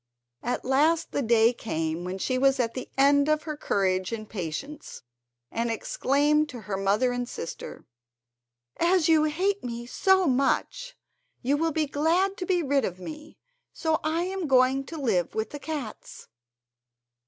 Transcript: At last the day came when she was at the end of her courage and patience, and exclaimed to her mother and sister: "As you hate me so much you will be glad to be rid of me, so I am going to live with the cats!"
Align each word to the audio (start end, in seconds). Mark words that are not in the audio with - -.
At 0.41 0.65
last 0.65 1.11
the 1.11 1.21
day 1.21 1.53
came 1.53 2.03
when 2.05 2.17
she 2.17 2.39
was 2.39 2.59
at 2.59 2.73
the 2.73 2.89
end 2.97 3.29
of 3.29 3.43
her 3.43 3.55
courage 3.55 4.11
and 4.11 4.27
patience, 4.27 5.03
and 5.51 5.69
exclaimed 5.69 6.49
to 6.49 6.61
her 6.61 6.75
mother 6.75 7.11
and 7.11 7.29
sister: 7.29 7.85
"As 8.77 9.07
you 9.07 9.25
hate 9.25 9.63
me 9.63 9.85
so 9.85 10.25
much 10.25 10.97
you 11.43 11.55
will 11.55 11.71
be 11.71 11.85
glad 11.85 12.35
to 12.37 12.47
be 12.47 12.63
rid 12.63 12.83
of 12.83 12.97
me, 12.99 13.37
so 13.73 13.99
I 14.03 14.23
am 14.23 14.47
going 14.47 14.85
to 14.85 14.97
live 14.99 15.35
with 15.35 15.51
the 15.51 15.59
cats!" 15.59 16.27